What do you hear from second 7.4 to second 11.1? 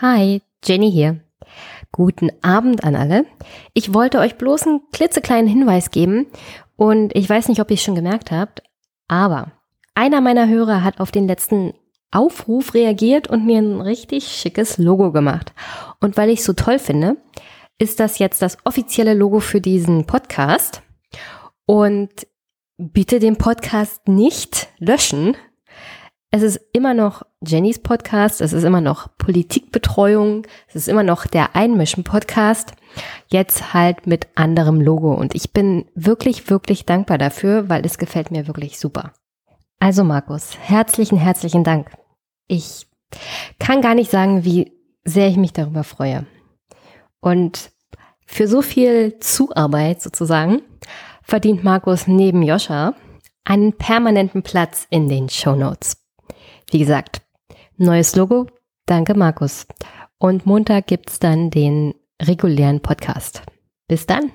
nicht, ob ihr es schon gemerkt habt, aber einer meiner Hörer hat auf